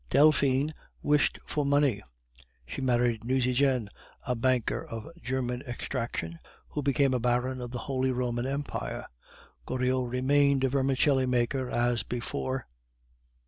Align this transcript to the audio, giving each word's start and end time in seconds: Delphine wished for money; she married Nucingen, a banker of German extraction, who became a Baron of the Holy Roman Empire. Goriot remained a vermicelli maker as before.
Delphine 0.09 0.73
wished 1.03 1.37
for 1.45 1.63
money; 1.63 2.01
she 2.65 2.81
married 2.81 3.23
Nucingen, 3.23 3.87
a 4.25 4.33
banker 4.35 4.83
of 4.83 5.07
German 5.21 5.61
extraction, 5.67 6.39
who 6.69 6.81
became 6.81 7.13
a 7.13 7.19
Baron 7.19 7.61
of 7.61 7.69
the 7.69 7.77
Holy 7.77 8.09
Roman 8.11 8.47
Empire. 8.47 9.05
Goriot 9.67 10.09
remained 10.09 10.63
a 10.63 10.69
vermicelli 10.69 11.27
maker 11.27 11.69
as 11.69 12.01
before. 12.01 12.65